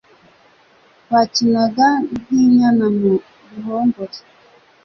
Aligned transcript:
twakinaga 1.03 1.87
nk'inyana 2.27 2.85
mu 2.97 3.11
ruhongore 3.53 4.17